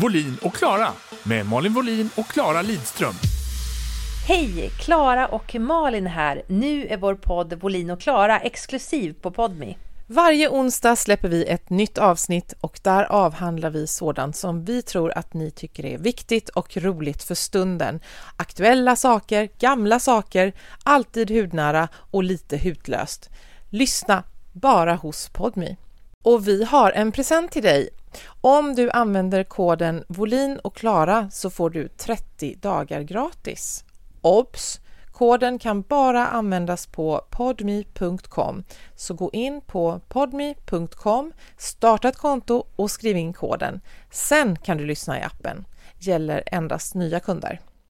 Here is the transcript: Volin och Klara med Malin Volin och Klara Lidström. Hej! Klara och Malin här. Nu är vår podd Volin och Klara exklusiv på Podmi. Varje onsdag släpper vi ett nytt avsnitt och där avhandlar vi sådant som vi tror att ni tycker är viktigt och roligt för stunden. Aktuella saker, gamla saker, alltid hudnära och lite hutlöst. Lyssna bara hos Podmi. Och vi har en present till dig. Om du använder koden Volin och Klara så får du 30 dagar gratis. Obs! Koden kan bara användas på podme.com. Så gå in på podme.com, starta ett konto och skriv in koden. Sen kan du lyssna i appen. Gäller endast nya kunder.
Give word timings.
Volin 0.00 0.38
och 0.42 0.54
Klara 0.54 0.88
med 1.22 1.46
Malin 1.46 1.72
Volin 1.72 2.10
och 2.14 2.28
Klara 2.28 2.62
Lidström. 2.62 3.14
Hej! 4.28 4.70
Klara 4.80 5.26
och 5.26 5.54
Malin 5.54 6.06
här. 6.06 6.42
Nu 6.46 6.86
är 6.86 6.96
vår 6.96 7.14
podd 7.14 7.54
Volin 7.60 7.90
och 7.90 8.00
Klara 8.00 8.40
exklusiv 8.40 9.14
på 9.20 9.30
Podmi. 9.30 9.76
Varje 10.06 10.48
onsdag 10.48 10.96
släpper 10.96 11.28
vi 11.28 11.44
ett 11.44 11.70
nytt 11.70 11.98
avsnitt 11.98 12.54
och 12.60 12.80
där 12.82 13.04
avhandlar 13.04 13.70
vi 13.70 13.86
sådant 13.86 14.36
som 14.36 14.64
vi 14.64 14.82
tror 14.82 15.18
att 15.18 15.34
ni 15.34 15.50
tycker 15.50 15.84
är 15.84 15.98
viktigt 15.98 16.48
och 16.48 16.76
roligt 16.76 17.22
för 17.22 17.34
stunden. 17.34 18.00
Aktuella 18.36 18.96
saker, 18.96 19.48
gamla 19.58 19.98
saker, 19.98 20.52
alltid 20.82 21.30
hudnära 21.30 21.88
och 22.10 22.24
lite 22.24 22.56
hutlöst. 22.56 23.30
Lyssna 23.70 24.22
bara 24.52 24.94
hos 24.94 25.28
Podmi. 25.28 25.76
Och 26.24 26.48
vi 26.48 26.64
har 26.64 26.90
en 26.90 27.12
present 27.12 27.52
till 27.52 27.62
dig. 27.62 27.88
Om 28.40 28.74
du 28.74 28.90
använder 28.90 29.44
koden 29.44 30.04
Volin 30.08 30.58
och 30.58 30.76
Klara 30.76 31.30
så 31.30 31.50
får 31.50 31.70
du 31.70 31.88
30 31.88 32.54
dagar 32.54 33.00
gratis. 33.00 33.84
Obs! 34.20 34.80
Koden 35.12 35.58
kan 35.58 35.82
bara 35.82 36.26
användas 36.26 36.86
på 36.86 37.20
podme.com. 37.30 38.64
Så 38.94 39.14
gå 39.14 39.30
in 39.32 39.60
på 39.60 40.00
podme.com, 40.08 41.32
starta 41.56 42.08
ett 42.08 42.16
konto 42.16 42.66
och 42.76 42.90
skriv 42.90 43.16
in 43.16 43.32
koden. 43.32 43.80
Sen 44.10 44.56
kan 44.56 44.76
du 44.76 44.86
lyssna 44.86 45.18
i 45.18 45.22
appen. 45.22 45.64
Gäller 45.98 46.42
endast 46.46 46.94
nya 46.94 47.20
kunder. 47.20 47.60